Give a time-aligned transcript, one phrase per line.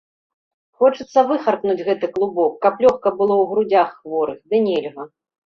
[0.83, 5.09] Хочацца выхаркнуць гэты клубок, каб лёгка было ў грудзях хворых, ды нельга.